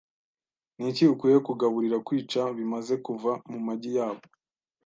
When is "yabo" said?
3.97-4.23